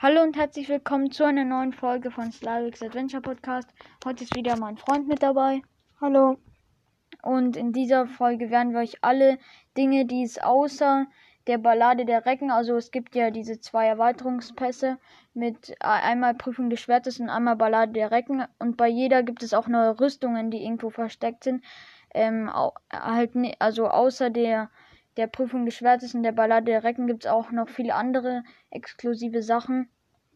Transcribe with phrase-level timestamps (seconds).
[0.00, 3.68] Hallo und herzlich willkommen zu einer neuen Folge von Slavix Adventure Podcast.
[4.04, 5.60] Heute ist wieder mein Freund mit dabei.
[6.00, 6.38] Hallo.
[7.24, 9.38] Und in dieser Folge werden wir euch alle
[9.76, 11.08] Dinge, die es außer
[11.48, 14.98] der Ballade der Recken, also es gibt ja diese zwei Erweiterungspässe
[15.34, 19.52] mit einmal Prüfung des Schwertes und einmal Ballade der Recken und bei jeder gibt es
[19.52, 21.64] auch neue Rüstungen, die irgendwo versteckt sind.
[22.14, 22.48] Ähm,
[22.92, 24.70] halt, also außer der
[25.18, 28.44] der Prüfung des Schwertes und der Ballade der Recken gibt es auch noch viele andere
[28.70, 29.90] exklusive Sachen,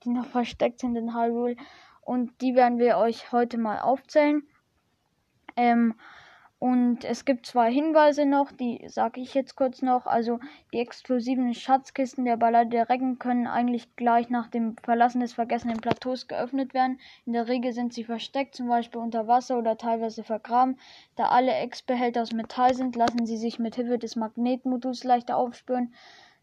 [0.05, 1.57] die noch versteckt sind in Hyrule.
[2.01, 4.43] Und die werden wir euch heute mal aufzählen.
[5.57, 5.95] Ähm,
[6.63, 10.07] und es gibt zwei Hinweise noch, die sage ich jetzt kurz noch.
[10.07, 10.39] Also
[10.73, 15.79] die exklusiven Schatzkisten der Ballade der Recken können eigentlich gleich nach dem Verlassen des vergessenen
[15.79, 17.01] Plateaus geöffnet werden.
[17.27, 20.79] In der Regel sind sie versteckt, zum Beispiel unter Wasser oder teilweise vergraben.
[21.17, 25.93] Da alle Ex-Behälter aus Metall sind, lassen sie sich mit Hilfe des Magnetmoduls leichter aufspüren.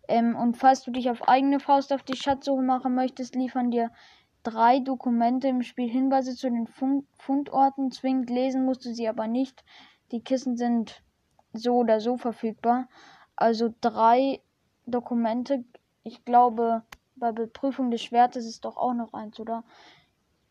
[0.09, 3.89] Ähm, und falls du dich auf eigene Faust auf die Schatzsuche machen möchtest, liefern dir
[4.43, 7.91] drei Dokumente im Spiel Hinweise zu den Fundorten.
[7.91, 9.63] Zwingend lesen musst du sie aber nicht.
[10.11, 11.03] Die Kissen sind
[11.53, 12.87] so oder so verfügbar.
[13.35, 14.41] Also drei
[14.85, 15.63] Dokumente.
[16.03, 16.83] Ich glaube,
[17.15, 19.63] bei Beprüfung des Schwertes ist doch auch noch eins, oder?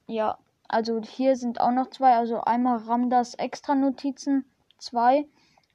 [0.07, 2.15] Ja, also hier sind auch noch zwei.
[2.15, 4.45] Also einmal Ramdas Extra-Notizen,
[4.79, 5.27] zwei.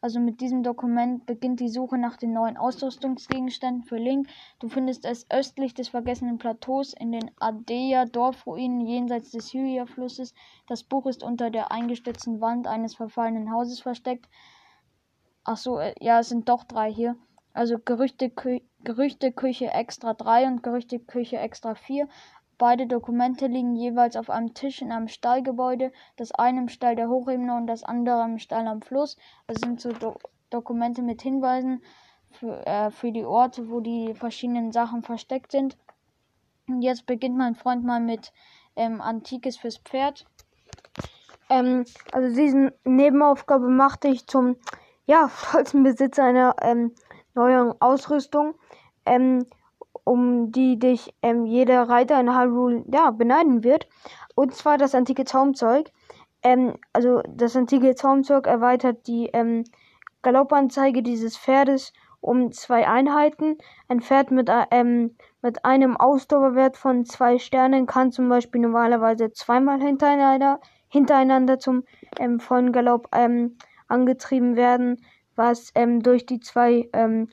[0.04, 4.28] Also mit diesem Dokument beginnt die Suche nach den neuen Ausrüstungsgegenständen für Link.
[4.60, 10.34] Du findest es östlich des vergessenen Plateaus in den Adeya Dorfruinen jenseits des Hylia-Flusses.
[10.68, 14.28] Das Buch ist unter der eingestützten Wand eines verfallenen Hauses versteckt.
[15.46, 17.16] Ach so, äh, ja, es sind doch drei hier.
[17.54, 22.10] Also Gerüchtekü Gerüchteküche extra 3 und Gerüchteküche extra 4.
[22.64, 27.10] Beide Dokumente liegen jeweils auf einem Tisch in einem Stallgebäude, das eine im Stall der
[27.10, 29.18] Hochebene und das andere im Stall am Fluss.
[29.48, 30.16] Das sind so Do
[30.50, 31.84] Dokumente mit Hinweisen
[32.32, 35.76] für, äh, für die Orte, wo die verschiedenen Sachen versteckt sind.
[36.70, 38.32] Und jetzt beginnt mein Freund mal mit
[38.78, 40.26] ähm, Antikes fürs Pferd.
[41.50, 41.84] Ähm,
[42.14, 44.56] also diese Nebenaufgabe machte ich zum
[45.06, 46.96] ja, stolzen Besitzer einer ähm,
[47.34, 48.56] neuen Ausrüstung.
[49.06, 49.48] Ähm,
[50.04, 53.88] um die dich ähm, jeder Reiter in Hyrule ja, beneiden wird.
[54.36, 55.92] Und zwar das antike Zaumzeug.
[56.44, 59.64] Ähm, also das antike Zaumzeug erweitert die ähm,
[60.22, 61.94] Galoppanzeige dieses Pferdes
[62.24, 63.58] um zwei Einheiten.
[63.88, 69.32] Ein Pferd mit, äh, ähm, mit einem Ausdauerwert von zwei Sternen kann zum Beispiel normalerweise
[69.32, 71.84] zweimal hintereinander, hintereinander zum
[72.20, 75.06] ähm, vollen Galopp ähm, angetrieben werden,
[75.36, 77.30] was ähm, durch die zwei ähm,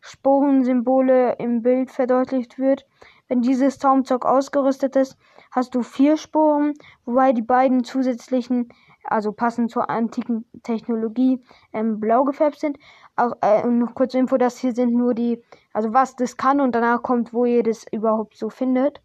[0.00, 2.86] Sporensymbole im Bild verdeutlicht wird.
[3.28, 5.16] Wenn dieses Zaumzeug ausgerüstet ist,
[5.50, 6.74] hast du vier Sporen,
[7.04, 8.68] wobei die beiden zusätzlichen,
[9.04, 12.78] also passend zur antiken Technologie, ähm, blau gefärbt sind.
[13.16, 16.74] Auch äh, noch kurze Info, das hier sind nur die, also was das kann und
[16.74, 19.00] danach kommt, wo ihr das überhaupt so findet.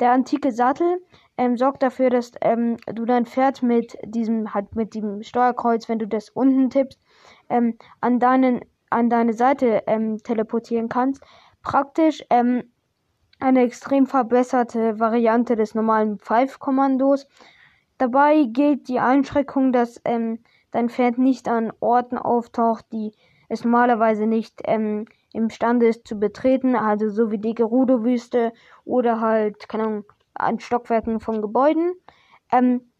[0.00, 1.00] Der antike Sattel
[1.36, 5.98] ähm, sorgt dafür, dass ähm, du dein Pferd mit diesem, halt mit dem Steuerkreuz, wenn
[5.98, 7.00] du das unten tippst,
[7.48, 8.60] ähm, an deinen
[8.90, 11.22] an deine Seite ähm, teleportieren kannst.
[11.62, 12.64] Praktisch ähm,
[13.40, 17.28] eine extrem verbesserte Variante des normalen Pfeif-Kommandos.
[17.98, 20.40] Dabei gilt die Einschränkung, dass ähm,
[20.70, 23.12] dein Pferd nicht an Orten auftaucht, die
[23.48, 28.52] es normalerweise nicht ähm, imstande ist zu betreten, also so wie die Gerudo-Wüste
[28.84, 30.04] oder halt, keine Ahnung,
[30.34, 31.94] an Stockwerken von Gebäuden.
[32.52, 32.92] Ähm,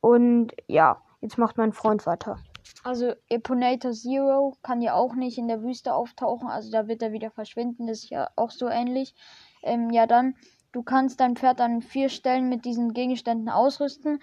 [0.00, 2.38] und ja, jetzt macht mein Freund weiter.
[2.84, 7.12] Also Eponator Zero kann ja auch nicht in der Wüste auftauchen, also da wird er
[7.12, 9.14] wieder verschwinden, das ist ja auch so ähnlich.
[9.62, 10.36] Ähm, ja dann,
[10.70, 14.20] du kannst dein Pferd an vier Stellen mit diesen Gegenständen ausrüsten.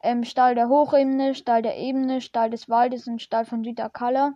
[0.00, 4.34] Ähm, Stall der Hochebene, Stall der Ebene, Stall des Waldes und Stall von Südakala.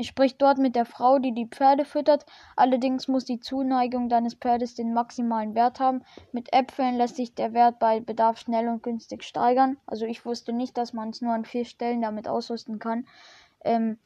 [0.00, 2.24] Sprich dort mit der Frau, die die Pferde füttert.
[2.54, 6.04] Allerdings muss die Zuneigung deines Pferdes den maximalen Wert haben.
[6.30, 9.76] Mit Äpfeln lässt sich der Wert bei Bedarf schnell und günstig steigern.
[9.86, 13.08] Also ich wusste nicht, dass man es nur an vier Stellen damit ausrüsten kann.
[13.64, 13.98] Ähm,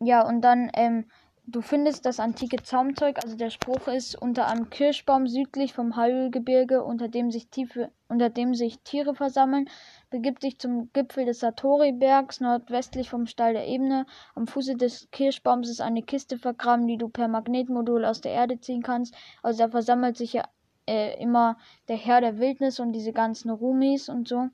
[0.00, 1.10] ja, und dann ähm,
[1.48, 6.82] Du findest das antike Zaumzeug, also der Spruch ist unter einem Kirschbaum südlich vom Hyrule-Gebirge,
[6.82, 9.70] unter dem sich tiefe, unter dem sich Tiere versammeln.
[10.10, 14.06] Begib dich zum Gipfel des Satori-Bergs, nordwestlich vom Stall der Ebene.
[14.34, 18.58] Am Fuße des Kirschbaums ist eine Kiste vergraben, die du per Magnetmodul aus der Erde
[18.58, 19.14] ziehen kannst.
[19.40, 20.48] Also da versammelt sich ja
[20.88, 24.48] äh, immer der Herr der Wildnis und diese ganzen Rumis und so.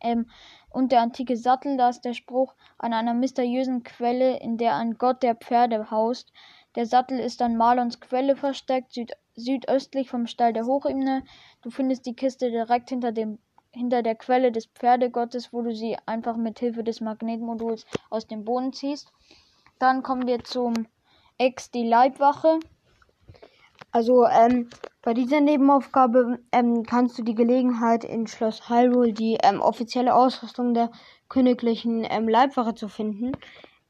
[0.00, 0.28] Ähm,
[0.70, 4.98] und der antike Sattel, da ist der Spruch an einer mysteriösen Quelle, in der ein
[4.98, 6.32] Gott der Pferde haust.
[6.74, 11.24] Der Sattel ist an Marlons Quelle versteckt, süd südöstlich vom Stall der Hochebene.
[11.62, 13.38] Du findest die Kiste direkt hinter dem
[13.70, 18.44] hinter der Quelle des Pferdegottes, wo du sie einfach mit Hilfe des Magnetmoduls aus dem
[18.44, 19.12] Boden ziehst.
[19.78, 20.86] Dann kommen wir zum
[21.36, 22.58] Ex die Leibwache.
[23.92, 24.68] Also ähm,
[25.02, 30.74] Bei dieser Nebenaufgabe ähm, kannst du die Gelegenheit in Schloss Hyrule die ähm, offizielle Ausrüstung
[30.74, 30.90] der
[31.28, 33.32] königlichen ähm, Leibwache zu finden.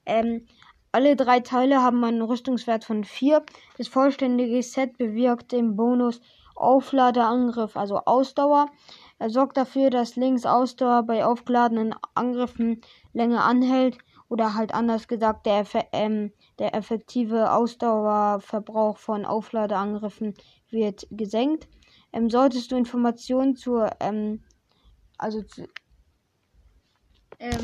[0.07, 0.47] Ähm,
[0.93, 3.45] alle drei Teile haben einen Rüstungswert von 4.
[3.77, 6.21] Das vollständige Set bewirkt den Bonus
[6.55, 8.67] Aufladeangriff, also Ausdauer.
[9.19, 12.81] Er sorgt dafür, dass links Ausdauer bei aufgeladenen Angriffen
[13.13, 20.35] länger anhält oder halt anders gesagt, der, ähm, der effektive Ausdauerverbrauch von Aufladeangriffen
[20.71, 21.69] wird gesenkt.
[22.13, 24.43] Ähm, solltest du Informationen zur, ähm,
[25.17, 25.67] also zu,
[27.39, 27.61] ähm,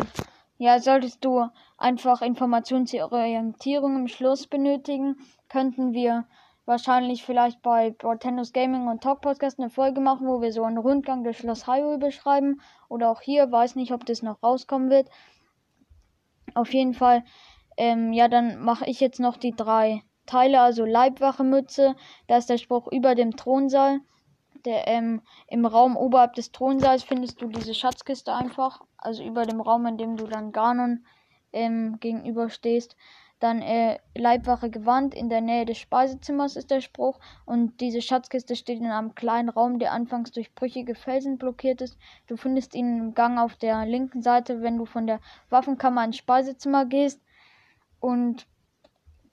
[0.59, 1.47] ja, solltest du
[1.77, 5.17] einfach Informationen zur Orientierung im Schluss benötigen,
[5.49, 6.27] könnten wir
[6.67, 10.79] wahrscheinlich vielleicht bei Bortendos Gaming und Talk Podcast eine Folge machen, wo wir so einen
[10.79, 12.61] Rundgang durch Schloss Hyrule beschreiben.
[12.89, 15.11] Oder auch hier, weiß nicht, ob das noch rauskommen wird.
[16.55, 17.25] Auf jeden Fall,
[17.77, 21.97] ähm, ja, dann mache ich jetzt noch die drei Teile, also Leibwache Mütze,
[22.29, 24.01] da ist der Spruch über dem Thronsaal.
[24.65, 29.61] Der, ähm, Im Raum oberhalb des Thronsaals findest du diese Schatzkiste einfach, also über dem
[29.61, 31.05] Raum, in dem du dann Ganon
[31.53, 32.97] ähm, gegenüberstehst.
[33.45, 37.21] Dann äh, Leibwache Gewand in der Nähe des Speisezimmers ist der Spruch.
[37.45, 41.99] Und diese Schatzkiste steht in einem kleinen Raum, der anfangs durch brüchige Felsen blockiert ist.
[42.27, 45.21] Du findest ihn im Gang auf der linken Seite, wenn du von der
[45.51, 47.21] Waffenkammer ins Speisezimmer gehst.
[48.01, 48.47] Und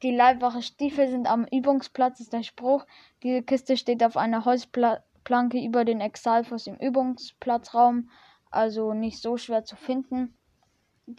[0.03, 2.85] die Leibwache Stiefel sind am Übungsplatz, ist der Spruch.
[3.23, 8.09] Diese Kiste steht auf einer Holzplanke über den Exalfos im Übungsplatzraum,
[8.49, 10.35] also nicht so schwer zu finden,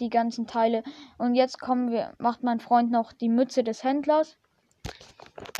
[0.00, 0.82] die ganzen Teile.
[1.18, 4.36] Und jetzt kommen wir, macht mein Freund noch die Mütze des Händlers.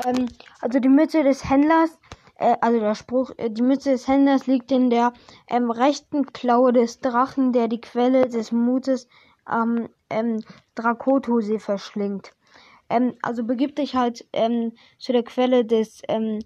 [0.05, 0.27] Ähm,
[0.61, 1.97] also die Mütze des Händlers,
[2.37, 5.13] äh, also der Spruch, äh, die Mütze des Händlers liegt in der
[5.47, 9.07] ähm, rechten Klaue des Drachen, der die Quelle des Mutes
[9.45, 10.43] am ähm,
[10.75, 12.31] Drakotosee verschlingt.
[12.89, 16.39] Ähm, also begib dich halt ähm, zu der Quelle des ähm,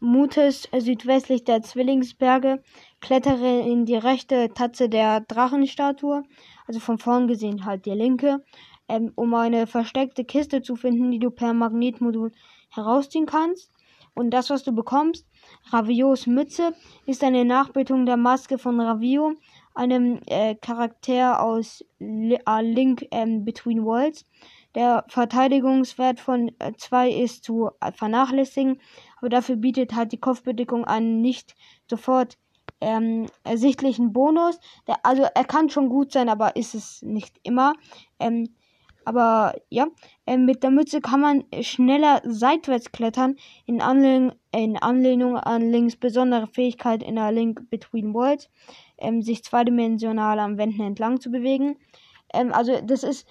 [0.00, 2.62] Mutes äh, südwestlich der Zwillingsberge,
[3.00, 6.22] klettere in die rechte Tatze der Drachenstatue,
[6.66, 8.44] also von vorn gesehen halt die linke,
[8.88, 12.32] ähm, um eine versteckte Kiste zu finden, die du per Magnetmodul
[12.70, 13.70] herausziehen kannst.
[14.14, 15.26] Und das, was du bekommst,
[15.70, 16.74] Ravios Mütze,
[17.04, 19.34] ist eine Nachbildung der Maske von Ravio,
[19.74, 24.24] einem äh, Charakter aus L uh, Link ähm, Between Worlds.
[24.74, 28.80] Der Verteidigungswert von 2 äh, ist zu vernachlässigen,
[29.24, 31.54] aber dafür bietet halt die Kopfbedeckung einen nicht
[31.88, 32.36] sofort
[32.82, 34.60] ähm, ersichtlichen Bonus.
[34.86, 37.72] Der, also er kann schon gut sein, aber ist es nicht immer.
[38.20, 38.50] Ähm,
[39.06, 39.86] aber ja,
[40.26, 45.96] äh, mit der Mütze kann man schneller seitwärts klettern, in, Anlehn in Anlehnung an Links
[45.96, 48.50] besondere Fähigkeit in der Link Between Worlds,
[48.98, 51.78] ähm, sich zweidimensional am Wänden entlang zu bewegen.
[52.34, 53.26] Ähm, also das ist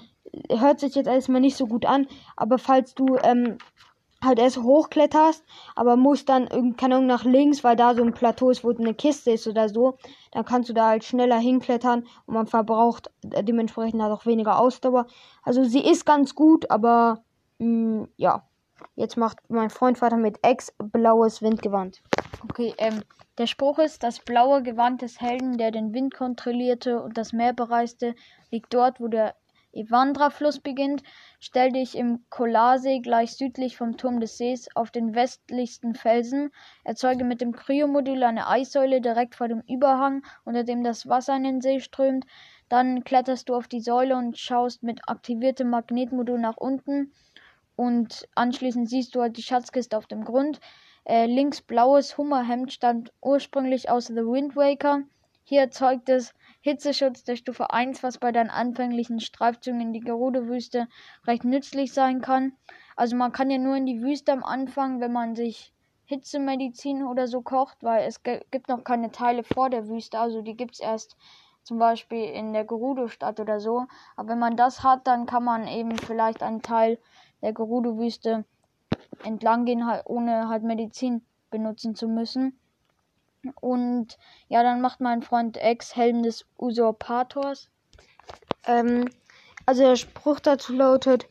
[0.50, 3.60] hört sich jetzt erstmal nicht so gut an, aber falls du ähm,
[4.24, 5.44] halt erst hochkletterst,
[5.76, 8.94] aber musst dann keine Ahnung nach links, weil da so ein Plateau ist, wo eine
[8.94, 9.98] Kiste ist oder so,
[10.32, 15.08] dann kannst du da halt schneller hinklettern und man verbraucht dementsprechend halt auch weniger Ausdauer.
[15.44, 17.24] Also sie ist ganz gut, aber
[17.60, 18.44] mh, mm, ja.
[18.96, 22.02] Jetzt macht mein Freund weiter mit Ex blaues Windgewand.
[22.44, 23.02] Okay, ähm,
[23.38, 27.54] der Spruch ist, das blaue Gewand des Helden, der den Wind kontrollierte und das Meer
[27.54, 28.14] bereiste,
[28.52, 29.36] liegt dort, wo der
[29.74, 31.04] Evandra-Fluss beginnt,
[31.40, 36.52] stell dich im Kolarsee gleich südlich vom Turm des Sees auf den westlichsten Felsen,
[36.84, 41.44] erzeuge mit dem Kryomodul eine Eissäule direkt vor dem Überhang, unter dem das Wasser in
[41.44, 42.26] den See strömt.
[42.70, 47.12] Dann kletterst du auf die Säule und schaust mit aktiviertem Magnetmodul nach unten.
[47.76, 50.60] Und anschließend siehst du halt die Schatzkiste auf dem Grund.
[51.06, 55.02] Äh, links blaues Hummerhemd stammt ursprünglich aus The Wind Waker.
[55.44, 56.34] Hier erzeugt es
[56.66, 60.88] Hitzeschutz der Stufe 1, was bei deinen anfänglichen Streifzügen in die Gerudo-Wüste
[61.28, 62.54] recht nützlich sein kann.
[62.96, 65.74] Also man kann ja nur in die Wüste am Anfang, wenn man sich
[66.06, 70.56] Hitzemedizin oder so kocht, weil es gibt noch keine Teile vor der Wüste, also die
[70.56, 71.18] gibt es erst
[71.64, 73.86] zum Beispiel in der Gerudo-Stadt oder so.
[74.16, 76.98] Aber wenn man das hat, dann kann man eben vielleicht einen Teil
[77.42, 78.46] der Gerudo-Wüste
[79.26, 82.58] entlang gehen, halt, ohne halt Medizin benutzen zu müssen.
[83.62, 87.70] Und ja, dann macht mein Freund Ex Helm des Usurpators.
[88.66, 89.10] Ähm,
[89.66, 91.28] also der Spruch dazu lautet,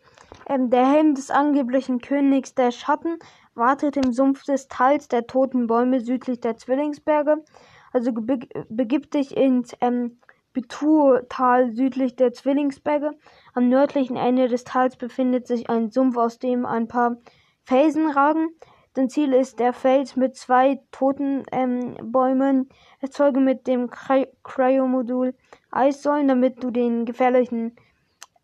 [0.49, 3.19] ähm, der Helm des angeblichen Königs der Schatten
[3.55, 7.45] wartet im Sumpf des Tals der toten Bäume südlich der Zwillingsberge.
[7.93, 8.39] Also be
[8.69, 10.19] begib dich ins ähm,
[10.53, 13.13] Betur-Tal südlich der Zwillingsberge.
[13.55, 17.17] Am nördlichen Ende des Tals befindet sich ein Sumpf, aus dem ein paar
[17.65, 18.49] Felsen ragen.
[18.95, 22.69] Dein Ziel ist der Fels mit zwei toten ähm, Bäumen.
[23.01, 25.35] Erzeuge mit dem Cryo-Modul
[25.71, 27.75] Eissäulen, damit du den gefährlichen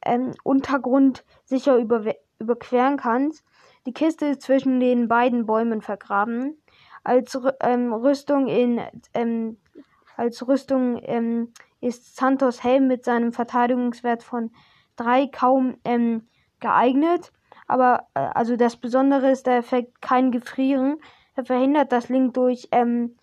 [0.04, 3.44] ähm, Untergrund sicher über überqueren kannst.
[3.84, 6.56] Die Kiste ist zwischen den beiden Bäumen vergraben.
[7.04, 8.80] Als ähm, Rüstung in
[9.14, 9.58] ähm,
[10.16, 14.50] als Rüstung ähm, ist Santos Helm mit seinem Verteidigungswert von
[14.96, 16.26] 3 kaum ähm,
[16.60, 17.32] geeignet.
[17.68, 20.96] Aber äh, also das Besondere ist der Effekt kein Gefrieren.
[21.36, 23.16] Er verhindert, dass Link durch ähm,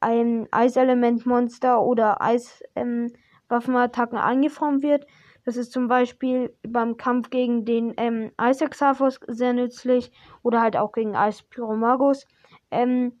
[0.00, 5.06] ein Eiselementmonster oder Eiswaffenattacken ähm, angefroren wird.
[5.44, 10.92] Das ist zum Beispiel beim Kampf gegen den ähm, Eisaxaphos sehr nützlich oder halt auch
[10.92, 12.26] gegen Eispyromagus.
[12.70, 13.18] Ähm,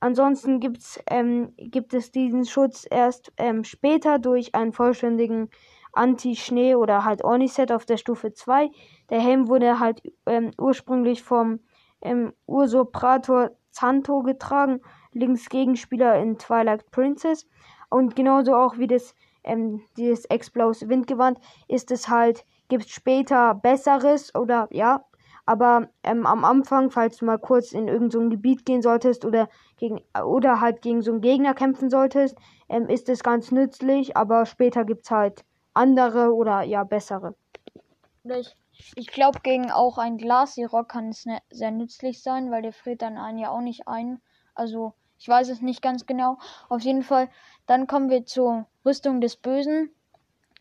[0.00, 5.48] ansonsten gibt's, ähm, gibt es diesen Schutz erst ähm, später durch einen vollständigen
[5.92, 8.70] Anti-Schnee oder halt Orniset auf der Stufe 2.
[9.10, 11.60] Der Helm wurde halt ähm, ursprünglich vom
[12.00, 14.80] ähm, Usurpator Zanto getragen,
[15.12, 17.46] links Gegenspieler in Twilight Princess.
[17.90, 24.34] Und genauso auch wie das ähm, dieses Explosive Windgewand, ist es halt, gibt später besseres
[24.34, 25.04] oder ja,
[25.44, 29.48] aber ähm, am Anfang, falls du mal kurz in irgendein so Gebiet gehen solltest oder
[29.76, 34.46] gegen oder halt gegen so einen Gegner kämpfen solltest, ähm, ist es ganz nützlich, aber
[34.46, 37.34] später gibt es halt andere oder ja bessere.
[38.24, 38.56] Ich,
[38.94, 43.02] ich glaube, gegen auch ein Glasirock kann es ne, sehr nützlich sein, weil der friert
[43.02, 44.20] dann einen ja auch nicht ein.
[44.54, 46.38] Also ich weiß es nicht ganz genau.
[46.68, 47.28] Auf jeden Fall,
[47.66, 49.90] dann kommen wir zur Rüstung des Bösen.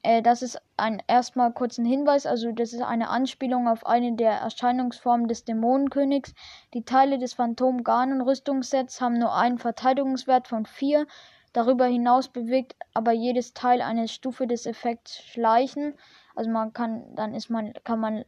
[0.04, 4.34] Äh, das ist ein erstmal kurzen Hinweis, also das ist eine Anspielung auf eine der
[4.34, 6.34] Erscheinungsformen des Dämonenkönigs.
[6.74, 11.06] Die Teile des Phantom Ganon Rüstungssets haben nur einen Verteidigungswert von 4.
[11.54, 15.96] Darüber hinaus bewegt aber jedes Teil eine Stufe des Effekts Schleichen.
[16.36, 18.26] Also man kann, dann ist man, kann man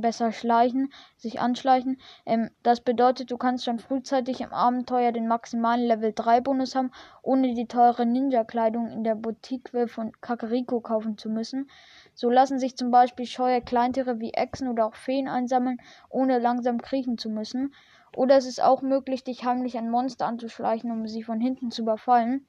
[0.00, 2.00] besser schleichen, sich anschleichen.
[2.26, 6.90] Ähm, das bedeutet, du kannst schon frühzeitig im Abenteuer den maximalen Level 3 Bonus haben,
[7.22, 11.70] ohne die teure Ninja-Kleidung in der Boutique von Kakariko kaufen zu müssen.
[12.14, 16.80] So lassen sich zum Beispiel scheue Kleintiere wie Echsen oder auch Feen einsammeln, ohne langsam
[16.80, 17.74] kriechen zu müssen.
[18.16, 21.82] Oder es ist auch möglich, dich heimlich an Monster anzuschleichen, um sie von hinten zu
[21.82, 22.46] überfallen.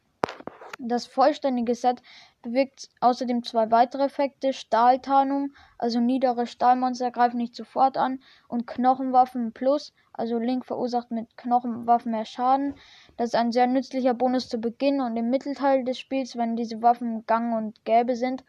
[0.83, 2.01] Das vollständige Set
[2.41, 9.51] bewirkt außerdem zwei weitere Effekte: Stahltarnung, also niedere Stahlmonster greifen nicht sofort an, und Knochenwaffen
[9.51, 12.73] Plus, also Link verursacht mit Knochenwaffen mehr Schaden.
[13.15, 16.81] Das ist ein sehr nützlicher Bonus zu Beginn und im Mittelteil des Spiels, wenn diese
[16.81, 18.43] Waffen gang und gäbe sind.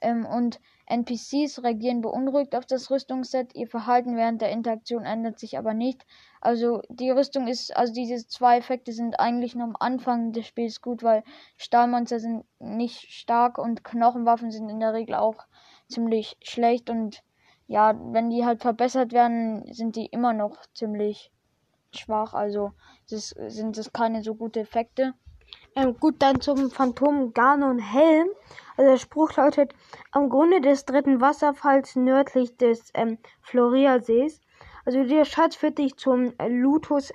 [0.00, 3.54] Ähm, und NPCs reagieren beunruhigt auf das Rüstungsset.
[3.54, 6.06] Ihr Verhalten während der Interaktion ändert sich aber nicht.
[6.40, 10.80] Also die Rüstung ist, also diese zwei Effekte sind eigentlich nur am Anfang des Spiels
[10.80, 11.22] gut, weil
[11.56, 15.46] Stahlmonster sind nicht stark und Knochenwaffen sind in der Regel auch
[15.88, 17.22] ziemlich schlecht und
[17.66, 21.30] ja, wenn die halt verbessert werden, sind die immer noch ziemlich
[21.94, 22.32] schwach.
[22.32, 22.72] Also
[23.10, 25.14] das sind das keine so gute Effekte.
[25.78, 28.28] Ähm, gut, dann zum Phantom Ganon Helm.
[28.76, 29.72] Also der Spruch lautet,
[30.10, 34.40] am Grunde des dritten Wasserfalls nördlich des ähm, Floria-Sees.
[34.84, 37.12] Also der Schatz führt dich zum äh, Lutus,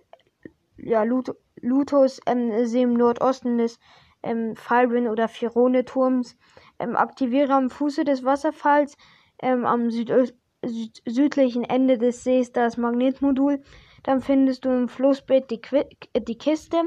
[0.78, 3.80] ja, Lut, Lutus ähm, See im Nordosten des
[4.22, 6.38] ähm, Falbin oder Firone-Turms.
[6.80, 8.96] Ähm, aktiviere am Fuße des Wasserfalls
[9.42, 10.26] ähm, am Südö
[10.66, 13.62] süd südlichen Ende des Sees das Magnetmodul.
[14.04, 15.84] Dann findest du im Flussbett die, Qu
[16.16, 16.78] die Kiste.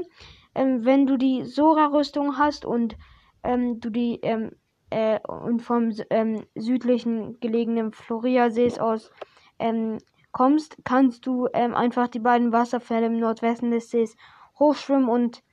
[0.57, 2.97] Ähm, wenn du die Sora-Rüstung hast und
[3.43, 4.51] ähm, du die ähm,
[4.89, 9.11] äh, und vom ähm, südlichen gelegenen Floria-Sees aus
[9.59, 9.99] ähm,
[10.31, 14.15] kommst, kannst du einfach die beiden Wasserfälle im Nordwesten des Sees
[14.59, 15.43] hochschwimmen und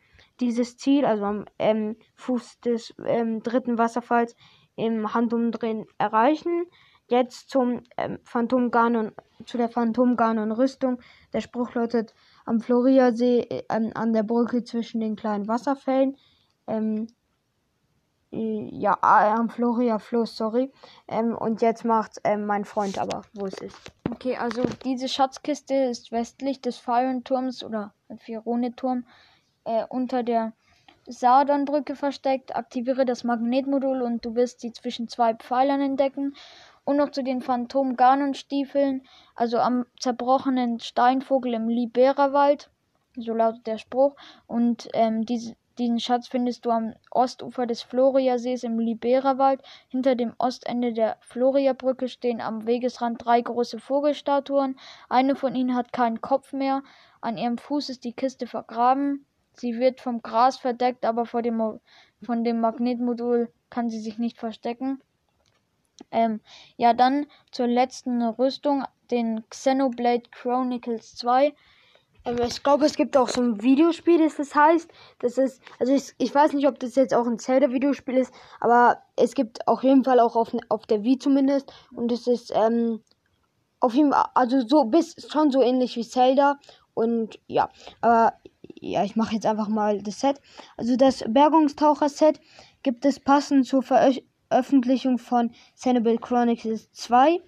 [0.40, 1.25] dieses Ziel, also
[1.58, 4.37] am Fuß des dritten Wasserfalls,
[4.76, 6.66] im Handumdrehen erreichen.
[7.08, 9.12] Jetzt zum ähm, Phantom Ganon,
[9.44, 10.99] zu der Phantom Ganon Rüstung.
[11.32, 16.16] Der Spruch lautet am Floria-See äh, an der Brücke zwischen den kleinen Wasserfällen.
[16.66, 17.06] Ähm,
[18.30, 20.72] ja, äh, am Floria Fluss, sorry.
[21.06, 23.78] Ähm, und jetzt macht ähm, mein Freund aber, wo es ist.
[24.10, 29.04] Okay, also diese Schatzkiste ist westlich des Firenturms oder Firone-Turm
[29.64, 30.52] äh, unter der
[31.06, 32.56] Sardon-Brücke versteckt.
[32.56, 36.34] Aktiviere das Magnetmodul und du wirst sie zwischen zwei Pfeilern entdecken.
[36.84, 39.02] Und noch zu den Phantom-Ganon-Stiefeln,
[39.34, 42.70] also am zerbrochenen Steinvogel im Libera-Wald.
[43.16, 44.16] So lautet der Spruch.
[44.46, 49.62] Und ähm, diese, diesen Schatz findest du am Ostufer des Floriasees im Liberawald.
[49.88, 54.76] Hinter dem Ostende der Floriabrücke stehen am Wegesrand drei große Vogelstatuen.
[55.08, 56.82] Eine von ihnen hat keinen Kopf mehr.
[57.20, 59.24] An ihrem Fuß ist die Kiste vergraben.
[59.54, 61.80] Sie wird vom Gras verdeckt, aber vor dem,
[62.22, 65.00] von dem Magnetmodul kann sie sich nicht verstecken.
[66.10, 66.40] Ähm,
[66.76, 71.54] ja, dann zur letzten Rüstung, den Xenoblade Chronicles 2.
[72.24, 74.90] Ähm, ich glaube, es gibt auch so ein Videospiel, das das heißt.
[75.18, 79.02] Das ist, also ich, ich weiß nicht, ob das jetzt auch ein Zelda-Videospiel ist, aber
[79.16, 81.72] es gibt auf jeden Fall auch auf, auf der Wii zumindest.
[81.92, 83.02] Und es ist, ähm,
[83.80, 86.58] auf jeden Fall, also so bis schon so ähnlich wie Zelda.
[86.94, 87.68] und ja,
[88.00, 88.34] aber
[88.80, 90.40] ja, ich mache jetzt einfach mal das Set.
[90.76, 92.40] Also das Bergungstaucher-Set
[92.82, 97.40] gibt es passend zur Veröffentlichung von Xenoblade Chronicles 2.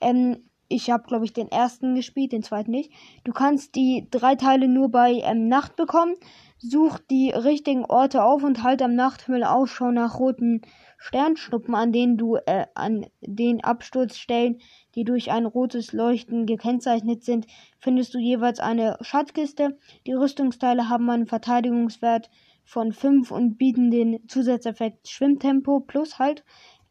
[0.00, 2.90] Ähm, ich habe, glaube ich, den ersten gespielt, den zweiten nicht.
[3.22, 6.14] Du kannst die drei Teile nur bei ähm, Nacht bekommen.
[6.58, 10.62] Such die richtigen Orte auf und halt am Nachthimmel Ausschau nach roten
[10.96, 14.60] Sternschnuppen, an denen du äh, an den Absturzstellen,
[14.94, 17.46] die durch ein rotes Leuchten gekennzeichnet sind,
[17.78, 19.78] findest du jeweils eine Schatzkiste.
[20.06, 22.30] Die Rüstungsteile haben einen Verteidigungswert
[22.64, 26.44] von 5 und bieten den Zusatzeffekt Schwimmtempo plus halt.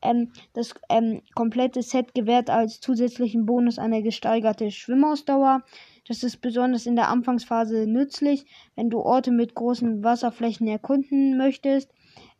[0.03, 5.63] Ähm, das ähm, komplette Set gewährt als zusätzlichen Bonus eine gesteigerte Schwimmausdauer.
[6.08, 11.89] Das ist besonders in der Anfangsphase nützlich, wenn du Orte mit großen Wasserflächen erkunden möchtest.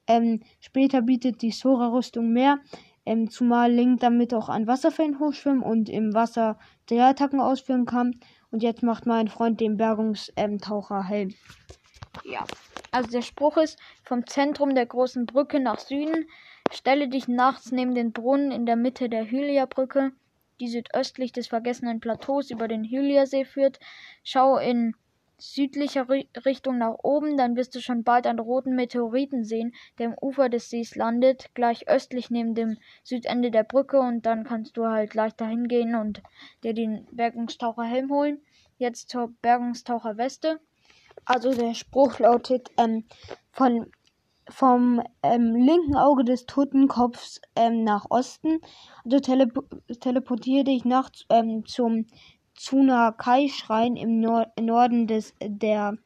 [0.08, 2.60] Ähm, später bietet die Sora-Rüstung mehr,
[3.06, 8.20] ähm, zumal Link damit auch an Wasserfällen hochschwimmen und im Wasser Drehattacken ausführen kann.
[8.52, 11.30] Und jetzt macht mein Freund den Bergungstaucherhelm.
[12.24, 12.46] Ja,
[12.92, 16.28] also der Spruch ist, vom Zentrum der großen Brücke nach Süden,
[16.72, 20.12] stelle dich nachts neben den Brunnen in der Mitte der Hylia-Brücke,
[20.60, 23.80] die südöstlich des vergessenen Plateaus über den Hylia-See führt.
[24.24, 24.96] Schau in
[25.40, 26.08] südlicher
[26.46, 30.48] Richtung nach oben, dann wirst du schon bald einen roten Meteoriten sehen, der am Ufer
[30.48, 35.10] des Sees landet, gleich östlich neben dem Südende der Brücke und dann kannst du halt
[35.10, 36.22] gleich dahin gehen und
[36.64, 38.42] dir den Bergungstaucherhelm holen.
[38.78, 40.60] Jetzt zur Bergungstaucherweste.
[41.26, 43.06] Also der Spruch lautet ähm,
[43.52, 43.88] von
[44.50, 48.60] vom ähm, linken Auge des Totenkopfs ähm, nach Osten.
[49.06, 49.58] Also telep
[50.02, 52.08] teleportiere dich nachts ähm, zum
[52.56, 55.98] Tsunakai-Schrein im Nor Norden des, der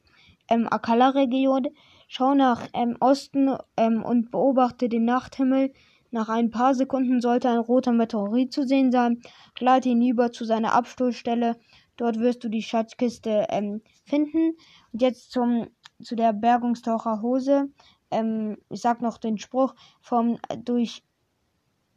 [0.49, 1.67] ähm, Akala-Region.
[2.07, 5.73] Schau nach ähm, Osten und beobachte den Nachthimmel.
[6.09, 9.21] Nach ein paar Sekunden sollte ein roter Meteorit zu sehen sein.
[9.55, 11.57] Gleite hinüber zu seiner Absturzstelle.
[11.97, 14.55] Dort wirst du die Schatzkiste ähm, finden.
[14.93, 15.67] Und jetzt zum,
[16.01, 17.69] zu der Bergungstaucherhose.
[18.11, 21.03] Ähm, ich sag noch den Spruch vom durch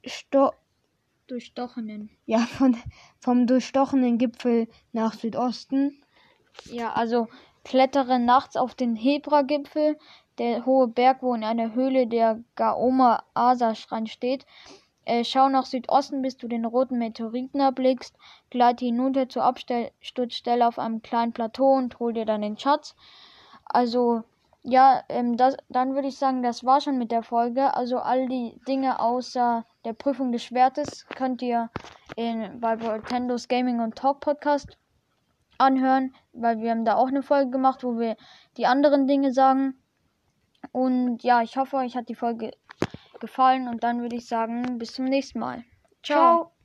[0.05, 0.51] Sto
[1.27, 2.11] durchstochenen.
[2.27, 2.77] Ja, von,
[3.21, 6.03] vom durchstochenen Gipfel nach Südosten.
[6.65, 7.29] Ja, also
[7.65, 9.97] klettere nachts auf den Hebra-Gipfel,
[10.39, 14.47] der hohe Berg, wo in einer Höhle der Gaoma Asa-Schrein steht.
[15.05, 18.17] Äh, schau nach Südosten, bis du den roten Meteoriten erblickst.
[18.51, 22.95] Gleite hinunter zur Absturzstelle auf einem kleinen Plateau und hol dir dann den Schatz.
[23.65, 24.23] Also,
[24.63, 27.75] ja, ähm, das, dann würde ich sagen, das war schon mit der Folge.
[27.75, 31.71] Also all die Dinge außer der Prüfung des Schwertes könnt ihr
[32.17, 34.77] in, bei Nintendo's Gaming und Talk Podcast
[35.59, 38.17] anhören, weil wir haben da auch eine Folge gemacht, wo wir
[38.57, 39.75] die anderen Dinge sagen.
[40.73, 42.51] Und ja, ich hoffe, euch hat die Folge
[43.21, 45.65] gefallen und dann würde ich sagen, bis zum nächsten Mal.
[46.03, 46.43] Ciao.
[46.43, 46.60] Ciao.